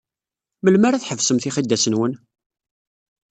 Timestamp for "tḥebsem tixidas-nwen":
1.01-2.13